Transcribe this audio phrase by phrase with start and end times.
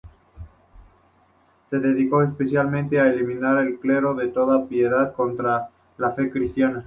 [1.69, 6.79] Se dedicó especialmente a eliminar del clero toda piedad contraria a la fe cristiana.